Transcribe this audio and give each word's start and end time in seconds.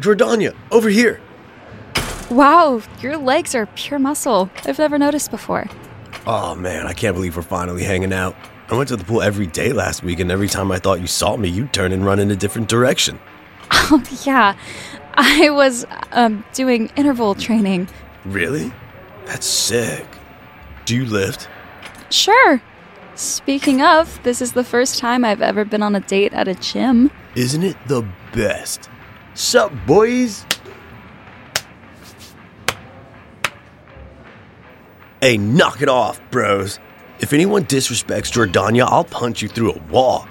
Jordania, 0.00 0.56
over 0.70 0.88
here. 0.88 1.20
Wow, 2.30 2.82
your 3.00 3.16
legs 3.16 3.54
are 3.54 3.66
pure 3.66 3.98
muscle. 3.98 4.50
I've 4.64 4.78
never 4.78 4.98
noticed 4.98 5.30
before. 5.30 5.68
Oh 6.26 6.54
man, 6.54 6.86
I 6.86 6.92
can't 6.92 7.14
believe 7.14 7.36
we're 7.36 7.42
finally 7.42 7.82
hanging 7.82 8.12
out. 8.12 8.36
I 8.68 8.76
went 8.76 8.88
to 8.90 8.96
the 8.96 9.04
pool 9.04 9.20
every 9.20 9.46
day 9.46 9.72
last 9.72 10.04
week, 10.04 10.20
and 10.20 10.30
every 10.30 10.46
time 10.48 10.70
I 10.70 10.78
thought 10.78 11.00
you 11.00 11.08
saw 11.08 11.36
me, 11.36 11.48
you'd 11.48 11.72
turn 11.72 11.92
and 11.92 12.04
run 12.04 12.20
in 12.20 12.30
a 12.30 12.36
different 12.36 12.68
direction. 12.68 13.18
Oh, 13.92 14.02
yeah. 14.24 14.56
I 15.14 15.50
was 15.50 15.84
um, 16.12 16.44
doing 16.54 16.90
interval 16.96 17.34
training. 17.34 17.88
Really? 18.24 18.72
That's 19.26 19.46
sick. 19.46 20.06
Do 20.84 20.96
you 20.96 21.04
lift? 21.04 21.48
Sure. 22.10 22.60
Speaking 23.14 23.80
of, 23.80 24.20
this 24.22 24.42
is 24.42 24.52
the 24.52 24.64
first 24.64 24.98
time 24.98 25.24
I've 25.24 25.42
ever 25.42 25.64
been 25.64 25.82
on 25.82 25.94
a 25.94 26.00
date 26.00 26.32
at 26.32 26.48
a 26.48 26.54
gym. 26.54 27.10
Isn't 27.36 27.62
it 27.62 27.76
the 27.86 28.06
best? 28.32 28.89
Sup, 29.34 29.72
boys? 29.86 30.44
Hey, 35.20 35.36
knock 35.36 35.82
it 35.82 35.88
off, 35.88 36.20
bros. 36.30 36.78
If 37.20 37.32
anyone 37.32 37.64
disrespects 37.66 38.32
Jordania, 38.32 38.86
I'll 38.88 39.04
punch 39.04 39.42
you 39.42 39.48
through 39.48 39.72
a 39.72 39.78
wall. 39.90 40.26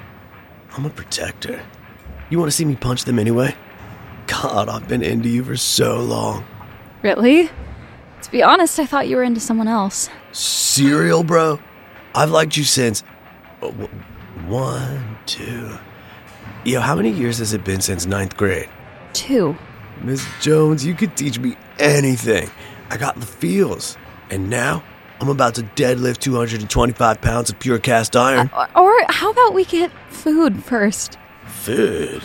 I'm 0.76 0.86
a 0.86 0.90
protector. 0.90 1.62
You 2.30 2.40
want 2.40 2.50
to 2.52 2.56
see 2.56 2.66
me 2.66 2.76
punch 2.76 3.04
them 3.06 3.20
anyway? 3.20 3.56
God, 4.28 4.70
I've 4.70 4.88
been 4.88 5.04
into 5.04 5.30
you 5.30 5.44
for 5.44 5.56
so 5.58 6.00
long. 6.00 6.46
Really? 7.04 7.50
To 8.24 8.32
be 8.32 8.44
honest, 8.44 8.80
I 8.80 8.86
thought 8.86 9.08
you 9.08 9.16
were 9.16 9.24
into 9.24 9.40
someone 9.40 9.68
else. 9.68 10.10
Serial, 10.32 11.24
bro? 11.24 11.60
I've 12.14 12.32
liked 12.32 12.58
you 12.58 12.64
since. 12.64 13.04
uh, 13.62 13.68
One, 14.48 15.18
two. 15.26 15.78
Yo, 16.66 16.80
how 16.82 16.96
many 16.96 17.12
years 17.12 17.38
has 17.38 17.54
it 17.54 17.64
been 17.64 17.82
since 17.82 18.06
ninth 18.06 18.36
grade? 18.36 18.70
Two. 19.14 19.58
Miss 20.02 20.26
Jones, 20.42 20.86
you 20.86 20.94
could 20.94 21.18
teach 21.18 21.40
me 21.40 21.58
anything. 21.78 22.50
I 22.90 22.98
got 22.98 23.20
the 23.20 23.26
feels. 23.26 23.98
And 24.30 24.50
now, 24.50 24.84
I'm 25.20 25.30
about 25.30 25.56
to 25.56 25.64
deadlift 25.64 26.20
225 26.20 27.22
pounds 27.22 27.50
of 27.50 27.60
pure 27.60 27.80
cast 27.80 28.16
iron. 28.16 28.50
Uh, 28.54 28.68
or, 28.76 29.02
or 29.02 29.06
how 29.10 29.32
about 29.32 29.54
we 29.54 29.66
get 29.66 29.92
food 30.10 30.64
first? 30.64 31.18
Food. 31.46 32.24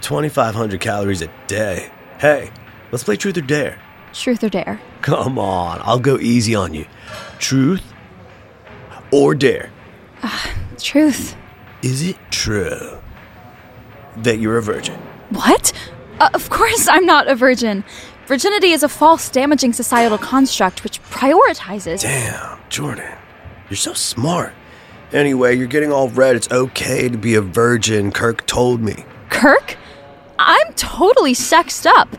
2,500 0.00 0.80
calories 0.80 1.22
a 1.22 1.30
day. 1.46 1.90
Hey, 2.18 2.50
let's 2.92 3.04
play 3.04 3.16
truth 3.16 3.36
or 3.36 3.42
dare. 3.42 3.80
Truth 4.12 4.44
or 4.44 4.48
dare? 4.48 4.80
Come 5.02 5.38
on, 5.38 5.80
I'll 5.82 5.98
go 5.98 6.18
easy 6.18 6.54
on 6.54 6.74
you. 6.74 6.86
Truth 7.38 7.82
or 9.10 9.34
dare. 9.34 9.70
Uh, 10.22 10.48
truth. 10.78 11.36
Is 11.82 12.02
it 12.02 12.16
true 12.30 12.98
that 14.18 14.38
you're 14.38 14.58
a 14.58 14.62
virgin? 14.62 15.00
What? 15.30 15.72
Uh, 16.18 16.28
of 16.34 16.50
course, 16.50 16.88
I'm 16.88 17.06
not 17.06 17.28
a 17.28 17.34
virgin. 17.34 17.84
Virginity 18.26 18.70
is 18.70 18.82
a 18.82 18.88
false, 18.88 19.28
damaging 19.28 19.72
societal 19.72 20.18
construct 20.18 20.84
which 20.84 21.02
prioritizes. 21.04 22.02
Damn, 22.02 22.60
Jordan, 22.68 23.10
you're 23.68 23.76
so 23.76 23.92
smart. 23.94 24.52
Anyway, 25.12 25.56
you're 25.56 25.66
getting 25.66 25.92
all 25.92 26.08
red. 26.10 26.36
It's 26.36 26.50
okay 26.52 27.08
to 27.08 27.18
be 27.18 27.34
a 27.34 27.40
virgin, 27.40 28.12
Kirk 28.12 28.46
told 28.46 28.80
me. 28.80 29.04
Kirk? 29.28 29.76
I'm 30.38 30.72
totally 30.74 31.34
sexed 31.34 31.86
up. 31.86 32.16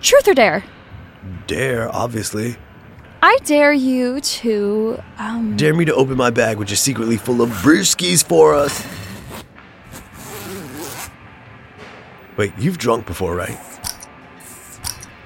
Truth 0.00 0.28
or 0.28 0.34
dare? 0.34 0.64
Dare, 1.46 1.94
obviously. 1.94 2.56
I 3.22 3.38
dare 3.44 3.72
you 3.72 4.20
to, 4.20 5.02
um. 5.18 5.56
Dare 5.56 5.74
me 5.74 5.84
to 5.84 5.94
open 5.94 6.16
my 6.16 6.30
bag, 6.30 6.58
which 6.58 6.72
is 6.72 6.80
secretly 6.80 7.16
full 7.16 7.40
of 7.40 7.50
brewskis 7.50 8.24
for 8.24 8.54
us. 8.54 8.84
Wait, 12.36 12.52
you've 12.58 12.78
drunk 12.78 13.06
before, 13.06 13.34
right? 13.34 13.58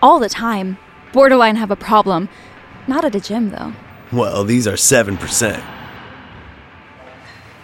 all 0.02 0.18
the 0.18 0.28
time. 0.28 0.78
Borderline 1.12 1.56
have 1.56 1.70
a 1.70 1.76
problem. 1.76 2.28
Not 2.86 3.04
at 3.04 3.14
a 3.14 3.20
gym, 3.20 3.50
though. 3.50 3.72
Well, 4.12 4.44
these 4.44 4.66
are 4.66 4.74
7%. 4.74 5.62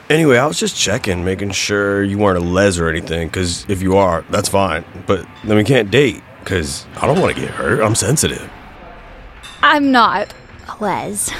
Anyway, 0.08 0.38
I 0.38 0.46
was 0.46 0.58
just 0.58 0.76
checking, 0.76 1.24
making 1.24 1.50
sure 1.50 2.02
you 2.02 2.18
weren't 2.18 2.38
a 2.38 2.40
les 2.40 2.78
or 2.78 2.88
anything, 2.88 3.28
because 3.28 3.68
if 3.68 3.82
you 3.82 3.96
are, 3.96 4.24
that's 4.30 4.48
fine. 4.48 4.84
But 5.06 5.26
then 5.44 5.56
we 5.56 5.64
can't 5.64 5.90
date, 5.90 6.22
because 6.40 6.86
I 7.00 7.06
don't 7.06 7.20
want 7.20 7.34
to 7.34 7.40
get 7.40 7.50
hurt. 7.50 7.82
I'm 7.82 7.96
sensitive. 7.96 8.48
I'm 9.62 9.90
not. 9.90 10.32
A 10.68 10.82
les. 10.82 11.32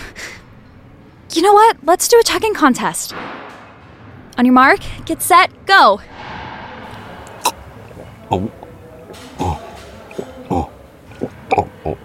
You 1.32 1.42
know 1.42 1.52
what? 1.52 1.76
Let's 1.84 2.08
do 2.08 2.18
a 2.18 2.22
checking 2.22 2.54
contest. 2.54 3.14
On 4.38 4.44
your 4.44 4.54
mark, 4.54 4.80
get 5.04 5.22
set, 5.22 5.66
go. 5.66 6.00
Oh. 8.28 8.50
Oh. 9.38 9.60
Oh. 10.50 10.70
Oh. 11.56 11.69
Oh. 11.84 11.98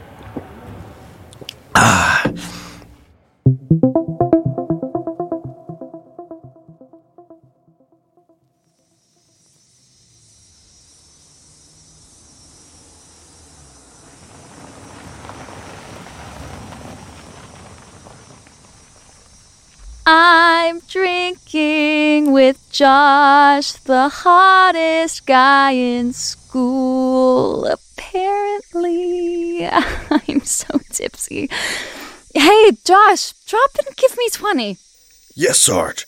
Ah. 20.05 20.50
I'm 20.63 20.79
drinking 20.81 22.31
with 22.31 22.71
Josh, 22.71 23.71
the 23.71 24.09
hottest 24.09 25.25
guy 25.25 25.71
in 25.71 26.13
school. 26.13 27.65
Apparently, 27.65 29.65
I'm 29.65 30.41
so 30.41 30.79
tipsy. 30.91 31.49
Hey, 32.35 32.71
Josh, 32.85 33.31
drop 33.47 33.71
and 33.83 33.97
give 33.97 34.15
me 34.15 34.29
20. 34.29 34.77
Yes, 35.33 35.57
Sarge. 35.57 36.05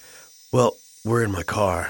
Well, 0.52 0.76
we're 1.04 1.24
in 1.24 1.32
my 1.32 1.42
car. 1.42 1.90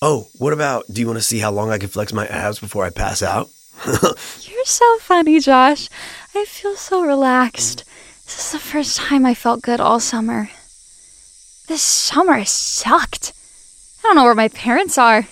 Oh, 0.00 0.28
what 0.38 0.54
about 0.54 0.84
do 0.90 1.02
you 1.02 1.06
want 1.06 1.18
to 1.18 1.22
see 1.22 1.38
how 1.38 1.52
long 1.52 1.70
I 1.70 1.76
can 1.76 1.90
flex 1.90 2.14
my 2.14 2.26
abs 2.28 2.58
before 2.58 2.86
I 2.86 2.88
pass 2.88 3.22
out? 3.22 3.50
You're 3.86 4.64
so 4.64 4.98
funny, 5.00 5.38
Josh. 5.38 5.90
I 6.34 6.46
feel 6.46 6.76
so 6.76 7.04
relaxed. 7.04 7.84
This 8.24 8.38
is 8.38 8.52
the 8.52 8.58
first 8.58 8.96
time 8.96 9.26
I 9.26 9.34
felt 9.34 9.60
good 9.60 9.80
all 9.80 10.00
summer. 10.00 10.48
This 11.70 11.82
summer 11.82 12.44
sucked. 12.44 13.32
I 14.00 14.02
don't 14.02 14.16
know 14.16 14.24
where 14.24 14.34
my 14.34 14.48
parents 14.48 14.98
are. 14.98 15.28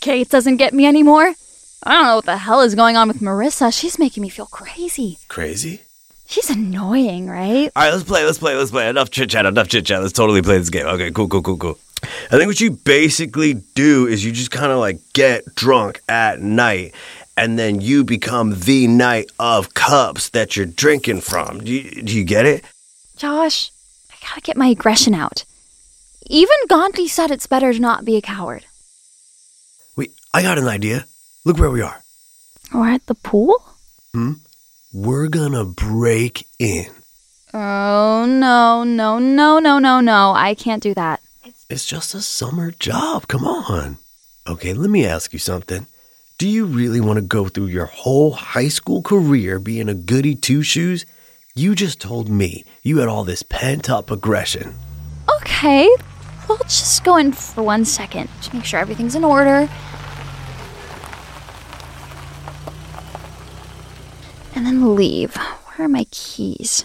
Kate 0.00 0.28
doesn't 0.28 0.58
get 0.58 0.72
me 0.72 0.86
anymore. 0.86 1.34
I 1.82 1.94
don't 1.94 2.04
know 2.04 2.14
what 2.14 2.26
the 2.26 2.36
hell 2.36 2.60
is 2.60 2.76
going 2.76 2.96
on 2.96 3.08
with 3.08 3.18
Marissa. 3.18 3.76
She's 3.76 3.98
making 3.98 4.22
me 4.22 4.28
feel 4.28 4.46
crazy. 4.46 5.18
Crazy? 5.26 5.80
She's 6.26 6.48
annoying, 6.48 7.28
right? 7.28 7.72
All 7.74 7.82
right, 7.82 7.92
let's 7.92 8.04
play. 8.04 8.24
Let's 8.24 8.38
play. 8.38 8.54
Let's 8.54 8.70
play. 8.70 8.88
Enough 8.88 9.10
chit 9.10 9.30
chat. 9.30 9.46
Enough 9.46 9.66
chit 9.66 9.84
chat. 9.84 10.00
Let's 10.00 10.12
totally 10.12 10.42
play 10.42 10.58
this 10.58 10.70
game. 10.70 10.86
Okay, 10.86 11.10
cool, 11.10 11.26
cool, 11.26 11.42
cool, 11.42 11.56
cool. 11.56 11.78
I 12.04 12.36
think 12.36 12.46
what 12.46 12.60
you 12.60 12.70
basically 12.70 13.54
do 13.74 14.06
is 14.06 14.24
you 14.24 14.30
just 14.30 14.52
kind 14.52 14.70
of 14.70 14.78
like 14.78 15.00
get 15.12 15.56
drunk 15.56 16.02
at 16.08 16.38
night, 16.38 16.94
and 17.36 17.58
then 17.58 17.80
you 17.80 18.04
become 18.04 18.60
the 18.60 18.86
knight 18.86 19.32
of 19.40 19.74
cups 19.74 20.28
that 20.28 20.56
you're 20.56 20.66
drinking 20.66 21.22
from. 21.22 21.64
Do 21.64 21.72
you, 21.72 22.00
do 22.00 22.16
you 22.16 22.22
get 22.22 22.46
it? 22.46 22.64
Josh, 23.16 23.72
I 24.08 24.14
gotta 24.24 24.40
get 24.40 24.56
my 24.56 24.68
aggression 24.68 25.14
out. 25.14 25.42
Even 26.32 26.54
Gandhi 26.68 27.08
said 27.08 27.32
it's 27.32 27.48
better 27.48 27.72
to 27.72 27.80
not 27.80 28.04
be 28.04 28.16
a 28.16 28.20
coward. 28.22 28.64
Wait, 29.96 30.12
I 30.32 30.42
got 30.42 30.58
an 30.58 30.68
idea. 30.68 31.06
Look 31.44 31.58
where 31.58 31.72
we 31.72 31.82
are. 31.82 32.04
We're 32.72 32.90
at 32.90 33.04
the 33.06 33.16
pool? 33.16 33.60
Hmm? 34.12 34.34
We're 34.92 35.26
gonna 35.26 35.64
break 35.64 36.46
in. 36.60 36.86
Oh, 37.52 38.26
no, 38.26 38.84
no, 38.84 39.18
no, 39.18 39.58
no, 39.58 39.80
no, 39.80 40.00
no. 40.00 40.32
I 40.36 40.54
can't 40.54 40.80
do 40.80 40.94
that. 40.94 41.20
It's 41.68 41.84
just 41.84 42.14
a 42.14 42.20
summer 42.20 42.70
job. 42.70 43.26
Come 43.26 43.44
on. 43.44 43.98
Okay, 44.46 44.72
let 44.72 44.88
me 44.88 45.04
ask 45.04 45.32
you 45.32 45.40
something. 45.40 45.88
Do 46.38 46.48
you 46.48 46.64
really 46.64 47.00
want 47.00 47.16
to 47.16 47.22
go 47.22 47.48
through 47.48 47.66
your 47.66 47.86
whole 47.86 48.30
high 48.30 48.68
school 48.68 49.02
career 49.02 49.58
being 49.58 49.88
a 49.88 49.94
goody 49.94 50.36
two 50.36 50.62
shoes? 50.62 51.04
You 51.56 51.74
just 51.74 52.00
told 52.00 52.28
me 52.28 52.64
you 52.84 52.98
had 52.98 53.08
all 53.08 53.24
this 53.24 53.42
pent 53.42 53.90
up 53.90 54.12
aggression. 54.12 54.76
Okay, 55.36 55.90
we'll 56.50 56.58
just 56.64 57.04
go 57.04 57.16
in 57.16 57.32
for 57.32 57.62
one 57.62 57.84
second 57.84 58.28
to 58.42 58.54
make 58.56 58.64
sure 58.64 58.80
everything's 58.80 59.14
in 59.14 59.24
order. 59.24 59.68
And 64.56 64.66
then 64.66 64.96
leave. 64.96 65.36
Where 65.36 65.86
are 65.86 65.88
my 65.88 66.04
keys? 66.10 66.84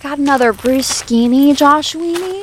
Got 0.00 0.18
another 0.18 0.52
Bruce 0.52 0.88
Skeeny, 0.88 1.54
Josh 1.54 1.94
Weenie? 1.94 2.41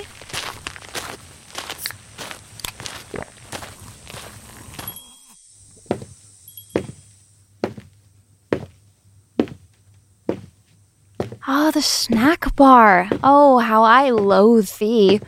Ah, 11.52 11.72
the 11.72 11.82
snack 11.82 12.56
bar. 12.56 13.10
Oh, 13.24 13.58
how 13.58 13.82
I 13.82 14.12
loathe 14.12 14.70
thee. 14.78 15.20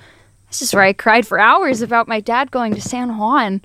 This 0.50 0.62
is 0.62 0.72
where 0.72 0.84
I 0.84 0.94
cried 0.94 1.26
for 1.26 1.40
hours 1.40 1.82
about 1.82 2.08
my 2.08 2.20
dad 2.20 2.52
going 2.52 2.76
to 2.76 2.82
San 2.82 3.18
Juan. 3.18 3.62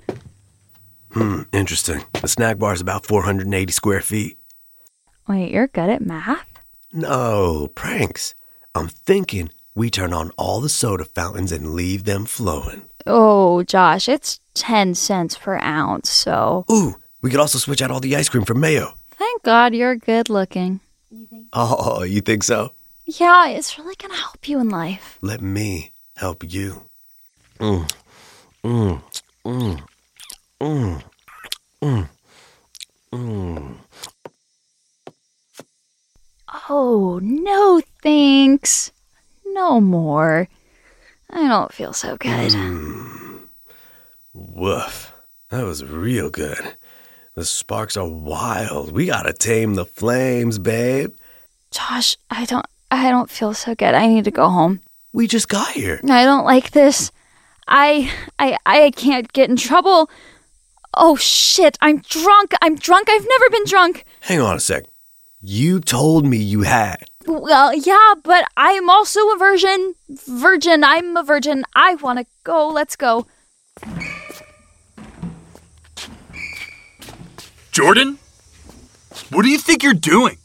Hmm, 1.11 1.43
interesting. 1.53 2.03
The 2.19 2.27
snack 2.27 2.57
bar 2.57 2.73
is 2.73 2.81
about 2.81 3.05
480 3.05 3.71
square 3.71 4.01
feet. 4.01 4.39
Wait, 5.27 5.51
you're 5.51 5.67
good 5.67 5.91
at 5.91 6.01
math? 6.01 6.47
No, 6.91 7.69
pranks. 7.75 8.33
I'm 8.73 8.87
thinking 8.87 9.51
we 9.75 9.91
turn 9.91 10.11
on 10.11 10.31
all 10.31 10.59
the 10.59 10.67
soda 10.67 11.05
fountains 11.05 11.51
and 11.51 11.75
leave 11.75 12.05
them 12.05 12.25
flowing. 12.25 12.89
Oh, 13.05 13.61
Josh, 13.61 14.09
it's 14.09 14.39
10 14.55 14.95
cents 14.95 15.37
per 15.37 15.59
ounce, 15.59 16.09
so. 16.09 16.65
Ooh, 16.71 16.95
we 17.21 17.29
could 17.29 17.39
also 17.39 17.59
switch 17.59 17.83
out 17.83 17.91
all 17.91 17.99
the 17.99 18.15
ice 18.15 18.29
cream 18.29 18.45
for 18.45 18.55
mayo. 18.55 18.95
Thank 19.11 19.43
God 19.43 19.75
you're 19.75 19.95
good 19.95 20.27
looking. 20.27 20.79
Oh, 21.53 22.03
you 22.03 22.21
think 22.21 22.43
so? 22.43 22.71
Yeah, 23.05 23.47
it's 23.47 23.77
really 23.79 23.95
gonna 23.95 24.15
help 24.15 24.47
you 24.47 24.59
in 24.59 24.69
life. 24.69 25.17
Let 25.21 25.41
me 25.41 25.91
help 26.17 26.43
you. 26.43 26.83
Mm, 27.59 27.89
mm, 28.63 29.01
mm, 29.45 29.83
mm, 30.59 31.03
mm, 31.81 32.09
mm. 33.11 33.77
Oh, 36.69 37.19
no 37.23 37.81
thanks. 38.01 38.91
No 39.45 39.79
more. 39.81 40.47
I 41.29 41.47
don't 41.47 41.73
feel 41.73 41.93
so 41.93 42.17
good. 42.17 42.53
Woof. 44.33 45.13
That 45.49 45.63
was 45.63 45.83
real 45.83 46.29
good. 46.29 46.75
The 47.37 47.45
sparks 47.45 47.95
are 47.95 48.09
wild. 48.09 48.91
We 48.91 49.05
gotta 49.05 49.31
tame 49.31 49.75
the 49.75 49.85
flames, 49.85 50.57
babe. 50.57 51.13
Josh, 51.69 52.17
I 52.31 52.45
don't 52.45 52.65
I 52.89 53.11
don't 53.11 53.29
feel 53.29 53.53
so 53.53 53.75
good. 53.75 53.93
I 53.93 54.07
need 54.07 54.23
to 54.23 54.31
go 54.31 54.49
home. 54.49 54.81
We 55.13 55.27
just 55.27 55.47
got 55.47 55.73
here. 55.73 56.01
I 56.09 56.25
don't 56.25 56.45
like 56.45 56.71
this. 56.71 57.11
I 57.67 58.11
I 58.39 58.57
I 58.65 58.89
can't 58.89 59.31
get 59.33 59.51
in 59.51 59.55
trouble. 59.55 60.09
Oh 60.95 61.15
shit, 61.15 61.77
I'm 61.79 61.99
drunk. 61.99 62.53
I'm 62.59 62.73
drunk. 62.75 63.07
I've 63.07 63.27
never 63.29 63.49
been 63.51 63.65
drunk. 63.67 64.05
Hang 64.21 64.41
on 64.41 64.55
a 64.55 64.59
sec. 64.59 64.85
You 65.39 65.79
told 65.79 66.25
me 66.25 66.37
you 66.37 66.63
had. 66.63 67.03
Well, 67.27 67.71
yeah, 67.71 68.15
but 68.23 68.45
I'm 68.57 68.89
also 68.89 69.19
a 69.19 69.37
virgin. 69.37 69.93
Virgin, 70.27 70.83
I'm 70.83 71.15
a 71.15 71.21
virgin. 71.21 71.65
I 71.75 71.93
want 72.01 72.17
to 72.17 72.25
go. 72.43 72.67
Let's 72.67 72.95
go. 72.95 73.27
Jordan? 77.77 78.17
What 79.29 79.43
do 79.43 79.49
you 79.49 79.59
think 79.59 79.83
you're 79.83 79.93
doing? 79.93 80.39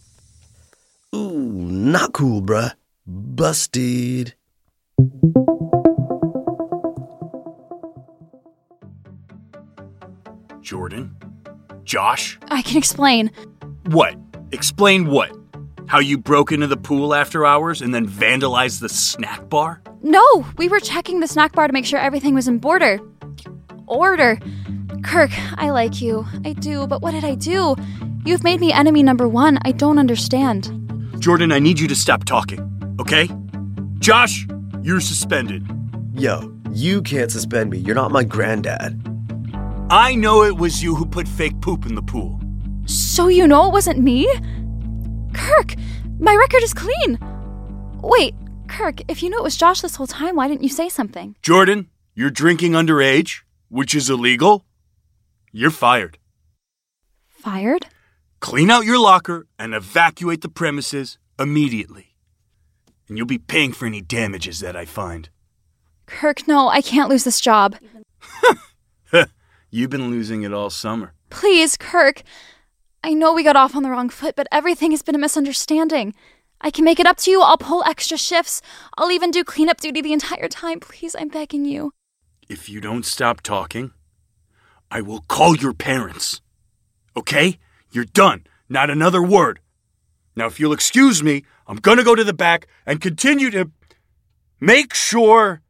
Ooh, 1.14 1.32
not 1.32 2.12
cool, 2.12 2.42
bruh. 2.42 2.72
Busted. 3.06 4.34
Jordan? 10.60 11.16
Josh? 11.84 12.38
I 12.48 12.60
can 12.60 12.76
explain. 12.76 13.30
What? 13.86 14.14
Explain 14.52 15.06
what? 15.06 15.34
How 15.86 16.00
you 16.00 16.18
broke 16.18 16.52
into 16.52 16.66
the 16.66 16.76
pool 16.76 17.14
after 17.14 17.46
hours 17.46 17.80
and 17.80 17.94
then 17.94 18.06
vandalized 18.06 18.80
the 18.80 18.90
snack 18.90 19.48
bar? 19.48 19.80
No, 20.02 20.44
we 20.58 20.68
were 20.68 20.80
checking 20.80 21.20
the 21.20 21.26
snack 21.26 21.54
bar 21.54 21.66
to 21.66 21.72
make 21.72 21.86
sure 21.86 21.98
everything 21.98 22.34
was 22.34 22.46
in 22.46 22.58
border. 22.58 23.00
Order. 23.86 24.38
Kirk, 25.12 25.32
I 25.58 25.68
like 25.68 26.00
you. 26.00 26.26
I 26.42 26.54
do, 26.54 26.86
but 26.86 27.02
what 27.02 27.10
did 27.10 27.22
I 27.22 27.34
do? 27.34 27.76
You've 28.24 28.42
made 28.42 28.60
me 28.60 28.72
enemy 28.72 29.02
number 29.02 29.28
one. 29.28 29.58
I 29.60 29.72
don't 29.72 29.98
understand. 29.98 30.72
Jordan, 31.18 31.52
I 31.52 31.58
need 31.58 31.78
you 31.78 31.86
to 31.88 31.94
stop 31.94 32.24
talking, 32.24 32.96
okay? 32.98 33.28
Josh, 33.98 34.46
you're 34.80 35.00
suspended. 35.00 35.66
Yo, 36.14 36.50
you 36.70 37.02
can't 37.02 37.30
suspend 37.30 37.68
me. 37.68 37.76
You're 37.76 37.94
not 37.94 38.10
my 38.10 38.24
granddad. 38.24 38.98
I 39.90 40.14
know 40.14 40.44
it 40.44 40.56
was 40.56 40.82
you 40.82 40.94
who 40.94 41.04
put 41.04 41.28
fake 41.28 41.60
poop 41.60 41.84
in 41.84 41.94
the 41.94 42.02
pool. 42.02 42.40
So 42.86 43.28
you 43.28 43.46
know 43.46 43.66
it 43.66 43.72
wasn't 43.72 43.98
me? 43.98 44.26
Kirk, 45.34 45.74
my 46.20 46.34
record 46.34 46.62
is 46.62 46.72
clean. 46.72 47.18
Wait, 48.02 48.34
Kirk, 48.66 49.02
if 49.08 49.22
you 49.22 49.28
knew 49.28 49.38
it 49.38 49.44
was 49.44 49.58
Josh 49.58 49.82
this 49.82 49.96
whole 49.96 50.06
time, 50.06 50.36
why 50.36 50.48
didn't 50.48 50.62
you 50.62 50.70
say 50.70 50.88
something? 50.88 51.36
Jordan, 51.42 51.90
you're 52.14 52.30
drinking 52.30 52.72
underage, 52.72 53.42
which 53.68 53.94
is 53.94 54.08
illegal. 54.08 54.64
You're 55.54 55.70
fired. 55.70 56.16
Fired? 57.28 57.86
Clean 58.40 58.70
out 58.70 58.86
your 58.86 58.98
locker 58.98 59.46
and 59.58 59.74
evacuate 59.74 60.40
the 60.40 60.48
premises 60.48 61.18
immediately. 61.38 62.14
And 63.06 63.18
you'll 63.18 63.26
be 63.26 63.36
paying 63.36 63.74
for 63.74 63.84
any 63.84 64.00
damages 64.00 64.60
that 64.60 64.76
I 64.76 64.86
find. 64.86 65.28
Kirk, 66.06 66.48
no, 66.48 66.68
I 66.68 66.80
can't 66.80 67.10
lose 67.10 67.24
this 67.24 67.38
job. 67.38 67.76
You've 69.70 69.90
been 69.90 70.10
losing 70.10 70.42
it 70.42 70.54
all 70.54 70.70
summer. 70.70 71.12
Please, 71.28 71.76
Kirk. 71.76 72.22
I 73.04 73.12
know 73.12 73.34
we 73.34 73.44
got 73.44 73.56
off 73.56 73.76
on 73.76 73.82
the 73.82 73.90
wrong 73.90 74.08
foot, 74.08 74.34
but 74.34 74.46
everything 74.50 74.92
has 74.92 75.02
been 75.02 75.14
a 75.14 75.18
misunderstanding. 75.18 76.14
I 76.62 76.70
can 76.70 76.84
make 76.86 76.98
it 76.98 77.06
up 77.06 77.18
to 77.18 77.30
you. 77.30 77.42
I'll 77.42 77.58
pull 77.58 77.84
extra 77.84 78.16
shifts. 78.16 78.62
I'll 78.96 79.10
even 79.10 79.30
do 79.30 79.44
cleanup 79.44 79.80
duty 79.80 80.00
the 80.00 80.14
entire 80.14 80.48
time. 80.48 80.80
Please, 80.80 81.14
I'm 81.18 81.28
begging 81.28 81.66
you. 81.66 81.92
If 82.48 82.70
you 82.70 82.80
don't 82.80 83.04
stop 83.04 83.42
talking, 83.42 83.92
I 84.92 85.00
will 85.00 85.22
call 85.22 85.56
your 85.56 85.72
parents. 85.72 86.42
Okay? 87.16 87.58
You're 87.92 88.04
done. 88.04 88.44
Not 88.68 88.90
another 88.90 89.22
word. 89.22 89.58
Now, 90.36 90.46
if 90.46 90.60
you'll 90.60 90.74
excuse 90.74 91.22
me, 91.22 91.44
I'm 91.66 91.78
gonna 91.78 92.04
go 92.04 92.14
to 92.14 92.24
the 92.24 92.34
back 92.34 92.66
and 92.84 93.00
continue 93.00 93.50
to 93.52 93.70
make 94.60 94.92
sure 94.92 95.62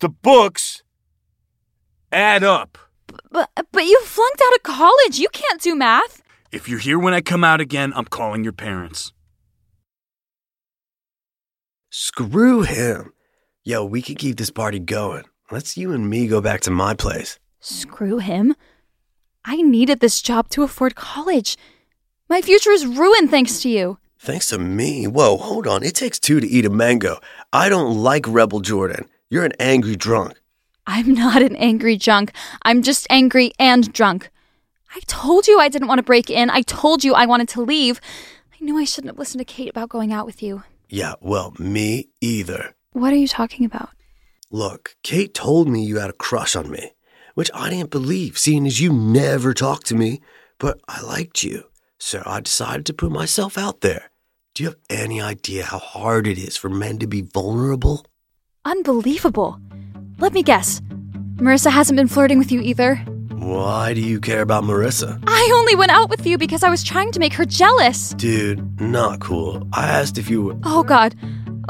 the 0.00 0.10
books 0.10 0.82
add 2.12 2.44
up. 2.44 2.76
But 3.30 3.48
but 3.72 3.84
you 3.84 3.98
flunked 4.02 4.42
out 4.46 4.54
of 4.56 4.62
college. 4.62 5.18
You 5.18 5.30
can't 5.32 5.60
do 5.60 5.74
math. 5.74 6.22
If 6.52 6.68
you're 6.68 6.78
here 6.78 6.98
when 6.98 7.14
I 7.14 7.22
come 7.22 7.44
out 7.44 7.62
again, 7.62 7.94
I'm 7.96 8.04
calling 8.04 8.44
your 8.44 8.52
parents. 8.52 9.14
Screw 11.88 12.60
him. 12.62 13.14
Yo, 13.64 13.84
we 13.84 14.02
can 14.02 14.16
keep 14.16 14.36
this 14.36 14.50
party 14.50 14.80
going. 14.80 15.24
Let's 15.50 15.78
you 15.78 15.92
and 15.92 16.10
me 16.10 16.26
go 16.26 16.42
back 16.42 16.60
to 16.62 16.70
my 16.70 16.92
place. 16.92 17.38
Screw 17.64 18.18
him. 18.18 18.54
I 19.42 19.62
needed 19.62 20.00
this 20.00 20.20
job 20.20 20.50
to 20.50 20.64
afford 20.64 20.96
college. 20.96 21.56
My 22.28 22.42
future 22.42 22.70
is 22.70 22.84
ruined 22.84 23.30
thanks 23.30 23.62
to 23.62 23.70
you. 23.70 23.96
Thanks 24.18 24.50
to 24.50 24.58
me. 24.58 25.06
Whoa, 25.06 25.38
hold 25.38 25.66
on. 25.66 25.82
It 25.82 25.94
takes 25.94 26.18
two 26.18 26.40
to 26.40 26.46
eat 26.46 26.66
a 26.66 26.70
mango. 26.70 27.20
I 27.54 27.70
don't 27.70 28.02
like 28.02 28.26
Rebel 28.28 28.60
Jordan. 28.60 29.08
You're 29.30 29.46
an 29.46 29.54
angry 29.58 29.96
drunk. 29.96 30.38
I'm 30.86 31.14
not 31.14 31.40
an 31.40 31.56
angry 31.56 31.96
drunk. 31.96 32.32
I'm 32.64 32.82
just 32.82 33.06
angry 33.08 33.52
and 33.58 33.90
drunk. 33.94 34.30
I 34.94 35.00
told 35.06 35.46
you 35.46 35.58
I 35.58 35.70
didn't 35.70 35.88
want 35.88 36.00
to 36.00 36.04
break 36.04 36.28
in. 36.28 36.50
I 36.50 36.60
told 36.60 37.02
you 37.02 37.14
I 37.14 37.24
wanted 37.24 37.48
to 37.48 37.62
leave. 37.62 37.98
I 38.52 38.62
knew 38.62 38.76
I 38.76 38.84
shouldn't 38.84 39.12
have 39.12 39.18
listened 39.18 39.40
to 39.40 39.46
Kate 39.46 39.70
about 39.70 39.88
going 39.88 40.12
out 40.12 40.26
with 40.26 40.42
you. 40.42 40.64
Yeah, 40.90 41.14
well, 41.22 41.54
me 41.58 42.10
either. 42.20 42.74
What 42.92 43.14
are 43.14 43.16
you 43.16 43.26
talking 43.26 43.64
about? 43.64 43.88
Look, 44.50 44.96
Kate 45.02 45.32
told 45.32 45.66
me 45.66 45.82
you 45.82 45.98
had 45.98 46.10
a 46.10 46.14
crush 46.14 46.54
on 46.54 46.70
me, 46.70 46.92
which 47.34 47.50
I 47.54 47.70
didn't 47.70 47.90
believe, 47.90 48.38
seeing 48.38 48.66
as 48.66 48.80
you 48.80 48.92
never 48.92 49.52
talked 49.54 49.86
to 49.86 49.94
me, 49.94 50.20
but 50.58 50.80
I 50.88 51.02
liked 51.02 51.44
you. 51.44 51.64
So 51.98 52.22
I 52.24 52.40
decided 52.40 52.86
to 52.86 52.94
put 52.94 53.12
myself 53.12 53.58
out 53.58 53.80
there. 53.80 54.10
Do 54.54 54.62
you 54.62 54.68
have 54.70 54.78
any 54.88 55.20
idea 55.20 55.64
how 55.64 55.78
hard 55.78 56.26
it 56.26 56.38
is 56.38 56.56
for 56.56 56.68
men 56.68 56.98
to 56.98 57.06
be 57.06 57.22
vulnerable? 57.22 58.06
Unbelievable. 58.64 59.58
Let 60.18 60.32
me 60.32 60.42
guess. 60.42 60.80
Marissa 61.36 61.70
hasn't 61.70 61.96
been 61.96 62.06
flirting 62.08 62.38
with 62.38 62.52
you 62.52 62.60
either. 62.60 62.96
Why 63.32 63.92
do 63.94 64.00
you 64.00 64.20
care 64.20 64.42
about 64.42 64.62
Marissa? 64.64 65.22
I 65.26 65.50
only 65.54 65.74
went 65.74 65.90
out 65.90 66.08
with 66.08 66.24
you 66.24 66.38
because 66.38 66.62
I 66.62 66.70
was 66.70 66.82
trying 66.84 67.10
to 67.12 67.18
make 67.20 67.34
her 67.34 67.44
jealous. 67.44 68.10
Dude, 68.10 68.80
not 68.80 69.20
cool. 69.20 69.66
I 69.72 69.88
asked 69.88 70.16
if 70.18 70.30
you 70.30 70.42
were. 70.42 70.56
Oh 70.62 70.82
god. 70.84 71.14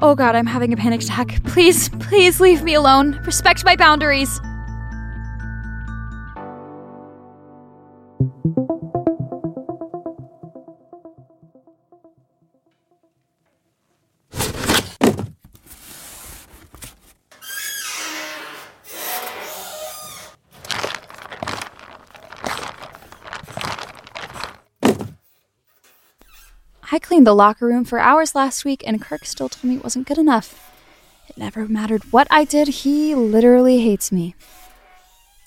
Oh 0.01 0.15
god, 0.15 0.37
I'm 0.37 0.47
having 0.47 0.73
a 0.73 0.77
panic 0.77 1.03
attack. 1.03 1.43
Please, 1.45 1.89
please 2.01 2.39
leave 2.39 2.63
me 2.63 2.75
alone. 2.75 3.19
Respect 3.25 3.65
my 3.65 3.77
boundaries. 3.77 4.41
I 26.95 27.01
cleaned 27.01 27.27
the 27.27 27.35
locker 27.35 27.67
room 27.67 27.85
for 27.85 27.99
hours 27.99 28.37
last 28.37 28.65
week, 28.65 28.85
and 28.87 29.01
Kirk 29.01 29.25
still 29.25 29.49
told 29.49 29.65
me 29.65 29.75
it 29.75 29.83
wasn't 29.83 30.07
good 30.07 30.19
enough. 30.19 30.73
It 31.29 31.37
never 31.37 31.67
mattered 31.67 32.13
what 32.13 32.29
I 32.31 32.45
did, 32.45 32.69
he 32.69 33.17
literally 33.17 33.81
hates 33.81 34.13
me. 34.13 34.37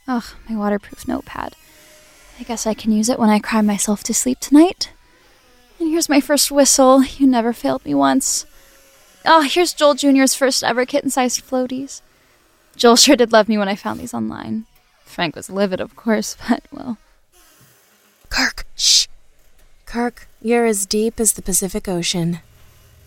Ugh, 0.10 0.26
my 0.50 0.58
waterproof 0.58 1.08
notepad. 1.08 1.56
I 2.40 2.44
guess 2.44 2.68
I 2.68 2.74
can 2.74 2.92
use 2.92 3.10
it 3.10 3.20
when 3.20 3.30
I 3.30 3.40
cry 3.40 3.62
myself 3.62 4.04
to 4.04 4.14
sleep 4.14 4.40
tonight. 4.40 4.92
And 5.80 5.90
here's 5.90 6.10
my 6.10 6.22
first 6.22 6.52
whistle. 6.52 7.04
You 7.04 7.28
never 7.28 7.54
failed 7.54 7.84
me 7.86 7.96
once. 7.96 8.46
Oh, 9.26 9.42
here's 9.42 9.74
Joel 9.74 9.96
Jr.'s 9.96 10.36
first 10.36 10.64
ever 10.64 10.86
kitten 10.86 11.10
sized 11.10 11.44
floaties. 11.44 12.02
Joel 12.76 12.96
sure 12.96 13.16
did 13.16 13.32
love 13.32 13.50
me 13.50 13.58
when 13.58 13.68
I 13.68 13.76
found 13.76 14.00
these 14.00 14.14
online. 14.14 14.66
Frank 15.04 15.36
was 15.36 15.50
livid, 15.50 15.82
of 15.82 15.96
course, 15.96 16.38
but 16.50 16.64
well. 16.72 16.98
Kirk, 18.30 18.66
shh. 18.76 19.08
Kirk, 19.86 20.28
you're 20.42 20.66
as 20.66 20.86
deep 20.86 21.20
as 21.20 21.34
the 21.34 21.42
Pacific 21.42 21.88
Ocean. 21.88 22.40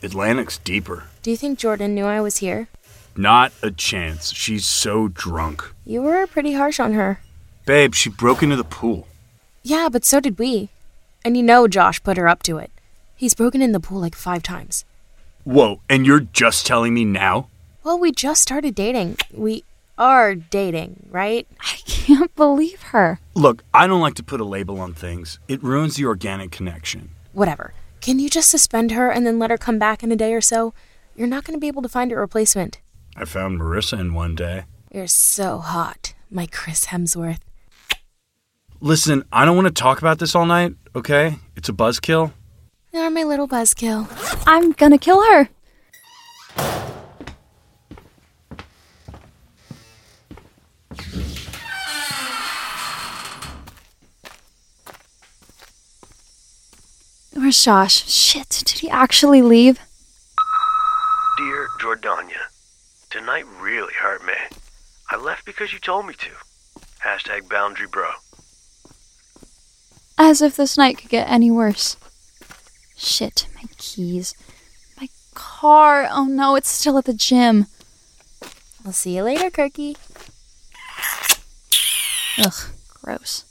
Atlantic's 0.02 0.58
deeper. 0.58 1.04
Do 1.22 1.30
you 1.30 1.37
think 1.37 1.58
Jordan 1.58 1.94
knew 1.94 2.06
I 2.06 2.20
was 2.20 2.38
here? 2.38 2.68
Not 3.16 3.52
a 3.62 3.70
chance. 3.70 4.32
She's 4.32 4.66
so 4.66 5.08
drunk. 5.08 5.62
You 5.84 6.02
were 6.02 6.26
pretty 6.26 6.54
harsh 6.54 6.80
on 6.80 6.94
her. 6.94 7.20
Babe, 7.66 7.94
she 7.94 8.08
broke 8.08 8.42
into 8.42 8.56
the 8.56 8.64
pool. 8.64 9.06
Yeah, 9.62 9.88
but 9.90 10.04
so 10.04 10.20
did 10.20 10.38
we. 10.38 10.70
And 11.24 11.36
you 11.36 11.42
know 11.42 11.68
Josh 11.68 12.02
put 12.02 12.16
her 12.16 12.28
up 12.28 12.42
to 12.44 12.58
it. 12.58 12.70
He's 13.14 13.34
broken 13.34 13.60
in 13.60 13.72
the 13.72 13.80
pool 13.80 14.00
like 14.00 14.14
five 14.14 14.42
times. 14.42 14.84
Whoa, 15.44 15.80
and 15.88 16.06
you're 16.06 16.20
just 16.20 16.66
telling 16.66 16.94
me 16.94 17.04
now? 17.04 17.48
Well, 17.84 17.98
we 17.98 18.12
just 18.12 18.42
started 18.42 18.74
dating. 18.74 19.18
We 19.32 19.64
are 19.98 20.34
dating, 20.34 21.06
right? 21.10 21.46
I 21.60 21.76
can't 21.86 22.34
believe 22.36 22.82
her. 22.84 23.20
Look, 23.34 23.62
I 23.74 23.86
don't 23.86 24.00
like 24.00 24.14
to 24.14 24.22
put 24.22 24.40
a 24.40 24.44
label 24.44 24.80
on 24.80 24.94
things. 24.94 25.38
It 25.48 25.62
ruins 25.62 25.96
the 25.96 26.06
organic 26.06 26.50
connection. 26.50 27.10
Whatever. 27.32 27.74
Can 28.00 28.18
you 28.18 28.30
just 28.30 28.50
suspend 28.50 28.92
her 28.92 29.10
and 29.10 29.26
then 29.26 29.38
let 29.38 29.50
her 29.50 29.58
come 29.58 29.78
back 29.78 30.02
in 30.02 30.10
a 30.10 30.16
day 30.16 30.32
or 30.32 30.40
so? 30.40 30.72
You're 31.14 31.26
not 31.28 31.44
going 31.44 31.56
to 31.56 31.60
be 31.60 31.68
able 31.68 31.82
to 31.82 31.88
find 31.88 32.10
a 32.12 32.16
replacement. 32.16 32.78
I 33.14 33.26
found 33.26 33.60
Marissa 33.60 34.00
in 34.00 34.14
one 34.14 34.34
day. 34.34 34.64
You're 34.90 35.06
so 35.06 35.58
hot, 35.58 36.14
my 36.30 36.46
Chris 36.46 36.86
Hemsworth. 36.86 37.40
Listen, 38.82 39.25
I 39.30 39.44
don't 39.44 39.56
want 39.56 39.68
to 39.68 39.75
talk 39.75 39.99
about 39.99 40.18
this 40.18 40.34
all 40.34 40.46
night, 40.46 40.72
okay? 40.96 41.37
It's 41.54 41.68
a 41.68 41.72
buzzkill. 41.72 42.32
You're 42.94 43.10
my 43.10 43.25
little 43.25 43.46
buzzkill. 43.46 44.08
I'm 44.46 44.72
gonna 44.72 44.96
kill 44.96 45.22
her. 45.22 45.50
Where's 57.34 57.62
Josh? 57.62 58.08
Shit, 58.10 58.49
did 58.64 58.78
he 58.78 58.88
actually 58.88 59.42
leave? 59.42 59.78
Dear 61.37 61.68
Jordania, 61.78 62.49
tonight 63.10 63.44
really 63.60 63.92
hurt 63.92 64.25
me. 64.25 64.32
I 65.10 65.18
left 65.18 65.44
because 65.44 65.75
you 65.75 65.78
told 65.78 66.06
me 66.06 66.14
to. 66.14 66.30
Hashtag 67.04 67.46
boundary 67.50 67.87
bro. 67.87 68.10
As 70.30 70.40
if 70.40 70.54
this 70.54 70.78
night 70.78 70.96
could 70.96 71.10
get 71.10 71.28
any 71.28 71.50
worse. 71.50 71.96
Shit, 72.96 73.49
my 73.56 73.64
keys. 73.78 74.32
My 74.96 75.08
car. 75.34 76.06
Oh 76.08 76.26
no, 76.26 76.54
it's 76.54 76.68
still 76.68 76.96
at 76.99 77.04
the 77.04 77.12
gym. 77.12 77.66
I'll 78.87 78.92
see 78.92 79.16
you 79.16 79.25
later, 79.25 79.50
Kirky. 79.50 79.96
Ugh, 82.38 82.70
gross. 82.94 83.44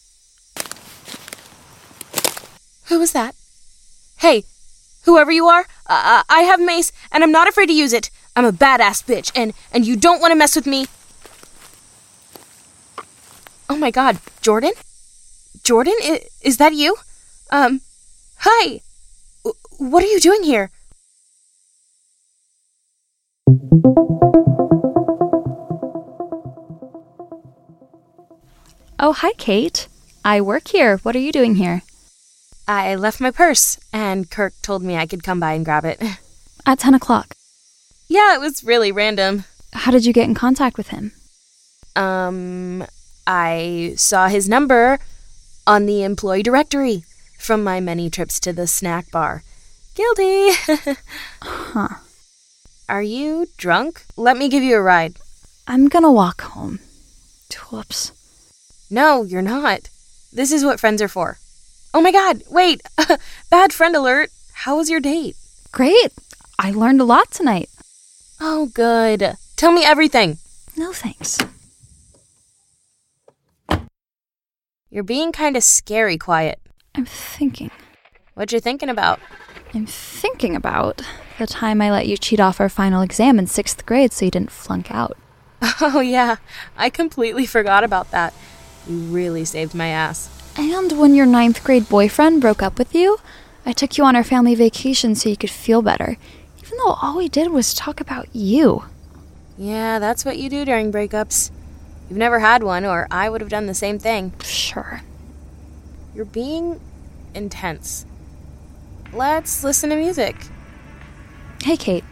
Who 2.85 2.97
was 2.97 3.11
that? 3.11 3.35
Hey, 4.19 4.45
whoever 5.03 5.33
you 5.33 5.47
are, 5.47 5.65
uh, 5.85 6.23
I 6.29 6.43
have 6.43 6.61
mace, 6.61 6.93
and 7.11 7.25
I'm 7.25 7.33
not 7.33 7.49
afraid 7.49 7.67
to 7.67 7.73
use 7.73 7.91
it. 7.91 8.09
I'm 8.37 8.45
a 8.45 8.53
badass 8.53 9.03
bitch, 9.03 9.33
and 9.35 9.51
and 9.73 9.85
you 9.85 9.97
don't 9.97 10.21
want 10.21 10.31
to 10.31 10.37
mess 10.37 10.55
with 10.55 10.65
me. 10.65 10.87
Oh 13.69 13.75
my 13.75 13.91
God, 13.91 14.19
Jordan? 14.41 14.71
Jordan, 15.69 15.93
is, 16.01 16.19
is 16.41 16.57
that 16.57 16.73
you? 16.73 16.95
Um, 17.51 17.81
hi. 18.37 18.81
W- 19.43 19.53
What 19.77 20.01
are 20.03 20.07
you 20.07 20.19
doing 20.19 20.41
here? 20.41 20.71
Oh, 28.97 29.13
hi, 29.13 29.33
Kate. 29.37 29.87
I 30.25 30.41
work 30.41 30.69
here. 30.69 30.97
What 31.03 31.15
are 31.15 31.19
you 31.19 31.31
doing 31.31 31.53
here? 31.53 31.83
I 32.67 32.95
left 32.95 33.21
my 33.21 33.29
purse, 33.29 33.77
and 33.93 34.27
Kirk 34.31 34.53
told 34.63 34.81
me 34.81 34.97
I 34.97 35.05
could 35.05 35.21
come 35.23 35.39
by 35.39 35.53
and 35.53 35.63
grab 35.63 35.85
it. 35.85 36.01
At 36.65 36.79
10 36.79 36.95
o'clock. 36.95 37.35
Yeah, 38.07 38.33
it 38.33 38.39
was 38.41 38.63
really 38.63 38.91
random. 38.91 39.43
How 39.73 39.91
did 39.91 40.03
you 40.03 40.13
get 40.13 40.27
in 40.27 40.33
contact 40.33 40.77
with 40.77 40.87
him? 40.87 41.11
Um, 41.95 42.85
I 43.27 43.93
saw 43.97 44.29
his 44.29 44.49
number 44.49 44.97
on 45.69 45.85
the 45.85 46.03
employee 46.03 46.41
directory 46.41 47.03
from 47.37 47.63
my 47.63 47.79
many 47.79 48.09
trips 48.09 48.39
to 48.39 48.51
the 48.51 48.65
snack 48.65 49.11
bar. 49.11 49.43
Guilty. 49.93 50.49
Huh. 51.43 51.89
Are 52.89 53.03
you 53.03 53.45
drunk? 53.57 54.03
Let 54.17 54.35
me 54.35 54.49
give 54.49 54.63
you 54.63 54.75
a 54.77 54.81
ride. 54.81 55.17
I'm 55.67 55.87
gonna 55.87 56.11
walk 56.11 56.41
home. 56.41 56.79
Whoops. 57.69 58.11
No, 58.89 59.21
you're 59.21 59.43
not. 59.43 59.89
This 60.33 60.51
is 60.51 60.65
what 60.65 60.79
friends 60.79 61.03
are 61.03 61.07
for. 61.07 61.37
Oh 61.93 62.01
my 62.01 62.11
god, 62.11 62.41
wait. 62.49 62.81
Bad 63.51 63.71
friend 63.71 63.95
alert. 63.95 64.31
How 64.65 64.77
was 64.77 64.89
your 64.89 64.99
date? 64.99 65.35
Great. 65.71 66.11
I 66.57 66.71
learned 66.71 66.99
a 66.99 67.03
lot 67.03 67.29
tonight. 67.29 67.69
Oh, 68.41 68.71
good. 68.73 69.35
Tell 69.55 69.71
me 69.71 69.85
everything. 69.85 70.39
No 70.75 70.91
thanks. 70.93 71.37
You're 74.91 75.03
being 75.03 75.31
kind 75.31 75.55
of 75.55 75.63
scary 75.63 76.17
quiet. 76.17 76.59
I'm 76.95 77.05
thinking. 77.05 77.69
What 78.33 78.51
you 78.51 78.59
thinking 78.59 78.89
about? 78.89 79.19
I'm 79.71 79.85
thinking 79.85 80.55
about 80.55 81.03
the 81.37 81.45
time 81.45 81.79
I 81.79 81.91
let 81.91 82.07
you 82.07 82.17
cheat 82.17 82.39
off 82.39 82.59
our 82.59 82.69
final 82.69 83.03
exam 83.03 83.37
in 83.37 83.45
sixth 83.45 83.85
grade 83.85 84.11
so 84.11 84.25
you 84.25 84.31
didn't 84.31 84.51
flunk 84.51 84.91
out. 84.91 85.15
Oh, 85.81 85.99
yeah. 85.99 86.37
I 86.75 86.89
completely 86.89 87.45
forgot 87.45 87.83
about 87.83 88.09
that. 88.11 88.33
You 88.87 88.97
really 88.97 89.45
saved 89.45 89.75
my 89.75 89.87
ass. 89.87 90.29
And 90.57 90.97
when 90.99 91.13
your 91.13 91.25
ninth 91.25 91.63
grade 91.63 91.87
boyfriend 91.87 92.41
broke 92.41 92.63
up 92.63 92.79
with 92.79 92.95
you, 92.95 93.19
I 93.65 93.73
took 93.73 93.97
you 93.97 94.03
on 94.05 94.15
our 94.15 94.23
family 94.23 94.55
vacation 94.55 95.13
so 95.15 95.29
you 95.29 95.37
could 95.37 95.49
feel 95.51 95.81
better, 95.81 96.17
even 96.63 96.77
though 96.79 96.93
all 97.01 97.17
we 97.17 97.29
did 97.29 97.51
was 97.51 97.73
talk 97.73 98.01
about 98.01 98.27
you. 98.33 98.85
Yeah, 99.57 99.99
that's 99.99 100.25
what 100.25 100.37
you 100.37 100.49
do 100.49 100.65
during 100.65 100.91
breakups. 100.91 101.51
You've 102.09 102.17
never 102.17 102.39
had 102.39 102.63
one, 102.63 102.85
or 102.85 103.07
I 103.11 103.29
would 103.29 103.41
have 103.41 103.49
done 103.49 103.67
the 103.67 103.73
same 103.73 103.99
thing. 103.99 104.33
Sure. 104.43 105.01
You're 106.15 106.25
being 106.25 106.81
intense. 107.35 108.05
Let's 109.13 109.63
listen 109.63 109.91
to 109.91 109.95
music. 109.95 110.35
Hey, 111.63 111.77
Kate. 111.77 112.03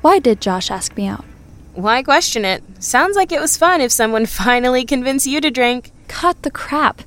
Why 0.00 0.18
did 0.18 0.40
Josh 0.40 0.70
ask 0.70 0.96
me 0.96 1.06
out? 1.06 1.24
Why 1.74 2.02
question 2.02 2.44
it? 2.44 2.62
Sounds 2.82 3.16
like 3.16 3.30
it 3.30 3.40
was 3.40 3.56
fun 3.56 3.80
if 3.80 3.92
someone 3.92 4.26
finally 4.44 4.84
convinced 4.84 5.26
you 5.26 5.40
to 5.40 5.50
drink. 5.50 5.90
Cut 6.08 6.42
the 6.42 6.50
crap. 6.50 7.02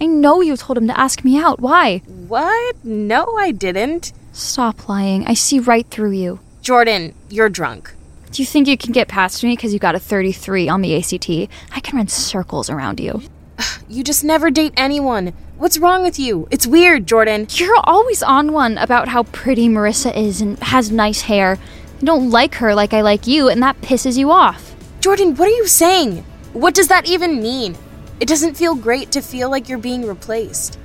I 0.00 0.06
know 0.06 0.40
you 0.40 0.56
told 0.56 0.78
him 0.78 0.86
to 0.88 0.98
ask 0.98 1.24
me 1.24 1.38
out. 1.38 1.60
Why? 1.60 1.98
What? 2.06 2.82
No, 2.84 3.36
I 3.36 3.52
didn't. 3.52 4.12
Stop 4.32 4.88
lying. 4.88 5.26
I 5.26 5.34
see 5.34 5.58
right 5.58 5.86
through 5.86 6.12
you. 6.12 6.40
Jordan, 6.62 7.14
you're 7.28 7.48
drunk. 7.48 7.94
Do 8.32 8.42
you 8.42 8.46
think 8.46 8.68
you 8.68 8.76
can 8.76 8.92
get 8.92 9.08
past 9.08 9.42
me 9.42 9.56
because 9.56 9.72
you 9.72 9.80
got 9.80 9.96
a 9.96 9.98
33 9.98 10.68
on 10.68 10.82
the 10.82 10.96
ACT? 10.96 11.28
I 11.72 11.80
can 11.80 11.96
run 11.96 12.08
circles 12.08 12.70
around 12.70 13.00
you. 13.00 13.22
You 13.88 14.04
just 14.04 14.22
never 14.22 14.52
date 14.52 14.72
anyone. 14.76 15.32
What's 15.58 15.76
wrong 15.76 16.02
with 16.02 16.16
you? 16.16 16.46
It's 16.52 16.64
weird, 16.64 17.08
Jordan. 17.08 17.48
You're 17.50 17.76
always 17.82 18.22
on 18.22 18.52
one 18.52 18.78
about 18.78 19.08
how 19.08 19.24
pretty 19.24 19.68
Marissa 19.68 20.16
is 20.16 20.40
and 20.40 20.56
has 20.60 20.92
nice 20.92 21.22
hair. 21.22 21.58
I 22.00 22.04
don't 22.04 22.30
like 22.30 22.54
her 22.54 22.72
like 22.72 22.94
I 22.94 23.00
like 23.00 23.26
you, 23.26 23.48
and 23.48 23.60
that 23.64 23.80
pisses 23.80 24.16
you 24.16 24.30
off. 24.30 24.76
Jordan, 25.00 25.34
what 25.34 25.48
are 25.48 25.56
you 25.56 25.66
saying? 25.66 26.24
What 26.52 26.72
does 26.72 26.86
that 26.86 27.08
even 27.08 27.42
mean? 27.42 27.76
It 28.20 28.28
doesn't 28.28 28.56
feel 28.56 28.76
great 28.76 29.10
to 29.12 29.20
feel 29.20 29.50
like 29.50 29.68
you're 29.68 29.78
being 29.78 30.06
replaced. 30.06 30.78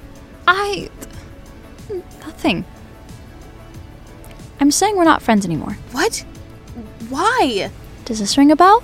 I. 0.47 0.89
Nothing. 2.21 2.65
I'm 4.59 4.71
saying 4.71 4.97
we're 4.97 5.03
not 5.03 5.21
friends 5.21 5.45
anymore. 5.45 5.77
What? 5.91 6.25
Why? 7.10 7.72
Does 8.03 8.20
this 8.20 8.38
ring 8.38 8.51
a 8.51 8.55
bell? 8.55 8.84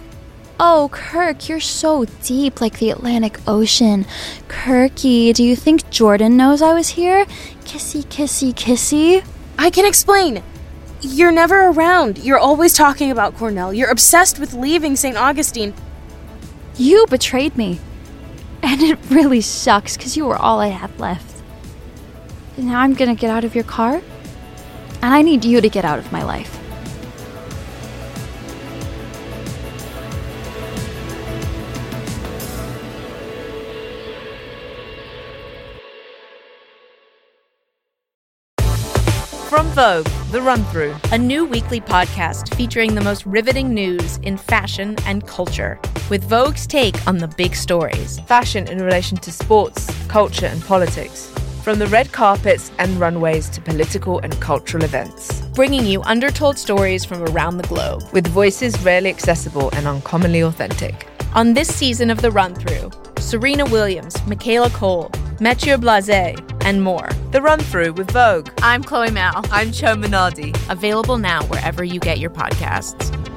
Oh, 0.59 0.89
Kirk, 0.91 1.49
you're 1.49 1.59
so 1.59 2.05
deep 2.23 2.61
like 2.61 2.79
the 2.79 2.91
Atlantic 2.91 3.39
Ocean. 3.47 4.05
Kirky, 4.47 5.33
do 5.33 5.43
you 5.43 5.55
think 5.55 5.89
Jordan 5.89 6.37
knows 6.37 6.61
I 6.61 6.73
was 6.73 6.89
here? 6.89 7.25
Kissy, 7.65 8.03
kissy, 8.05 8.53
kissy. 8.53 9.25
I 9.57 9.69
can 9.71 9.85
explain. 9.85 10.43
You're 11.01 11.31
never 11.31 11.67
around. 11.67 12.19
You're 12.19 12.37
always 12.37 12.73
talking 12.73 13.09
about 13.09 13.35
Cornell. 13.35 13.73
You're 13.73 13.89
obsessed 13.89 14.39
with 14.39 14.53
leaving 14.53 14.95
St. 14.95 15.17
Augustine. 15.17 15.73
You 16.77 17.07
betrayed 17.09 17.57
me. 17.57 17.79
And 18.63 18.81
it 18.83 18.99
really 19.09 19.41
sucks 19.41 19.97
because 19.97 20.15
you 20.15 20.25
were 20.25 20.37
all 20.37 20.59
I 20.59 20.67
had 20.67 20.99
left. 20.99 21.41
And 22.55 22.67
now 22.67 22.81
I'm 22.81 22.93
gonna 22.93 23.15
get 23.15 23.31
out 23.31 23.43
of 23.43 23.55
your 23.55 23.63
car 23.63 23.95
And 25.01 25.13
I 25.13 25.23
need 25.23 25.43
you 25.43 25.59
to 25.59 25.69
get 25.69 25.83
out 25.83 25.97
of 25.97 26.11
my 26.11 26.23
life. 26.23 26.60
Vogue, 39.81 40.05
The 40.29 40.43
Run 40.43 40.63
Through, 40.65 40.95
a 41.11 41.17
new 41.17 41.43
weekly 41.43 41.81
podcast 41.81 42.53
featuring 42.53 42.93
the 42.93 43.01
most 43.01 43.25
riveting 43.25 43.73
news 43.73 44.17
in 44.17 44.37
fashion 44.37 44.95
and 45.07 45.25
culture, 45.25 45.79
with 46.07 46.23
Vogue's 46.29 46.67
take 46.67 47.07
on 47.07 47.17
the 47.17 47.27
big 47.29 47.55
stories. 47.55 48.19
Fashion 48.27 48.67
in 48.67 48.77
relation 48.77 49.17
to 49.17 49.31
sports, 49.31 49.89
culture, 50.07 50.45
and 50.45 50.63
politics. 50.65 51.33
From 51.63 51.79
the 51.79 51.87
red 51.87 52.11
carpets 52.11 52.71
and 52.77 52.99
runways 52.99 53.49
to 53.49 53.59
political 53.59 54.19
and 54.19 54.39
cultural 54.39 54.83
events. 54.83 55.41
Bringing 55.55 55.87
you 55.87 56.03
undertold 56.03 56.59
stories 56.59 57.03
from 57.03 57.23
around 57.23 57.57
the 57.57 57.67
globe. 57.67 58.03
With 58.13 58.27
voices 58.27 58.79
rarely 58.85 59.09
accessible 59.09 59.71
and 59.73 59.87
uncommonly 59.87 60.41
authentic. 60.41 61.07
On 61.33 61.55
this 61.55 61.73
season 61.73 62.11
of 62.11 62.21
The 62.21 62.29
Run 62.29 62.53
Through, 62.53 62.91
Serena 63.17 63.65
Williams, 63.65 64.15
Michaela 64.27 64.69
Coel, 64.69 65.09
Matthieu 65.41 65.75
Blazy, 65.75 66.37
and 66.65 66.83
more. 66.83 67.09
The 67.31 67.41
Run 67.41 67.59
Through 67.59 67.93
with 67.93 68.11
Vogue. 68.11 68.49
I'm 68.59 68.83
Chloe 68.83 69.09
Malle. 69.09 69.43
I'm 69.51 69.71
Chioma 69.71 70.05
Nnadi. 70.05 70.55
Available 70.69 71.17
now 71.17 71.41
wherever 71.45 71.83
you 71.83 71.99
get 71.99 72.19
your 72.19 72.29
podcasts. 72.29 73.30